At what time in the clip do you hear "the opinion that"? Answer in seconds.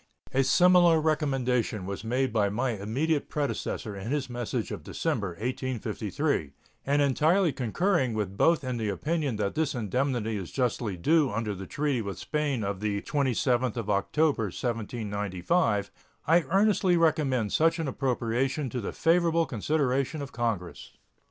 8.77-9.53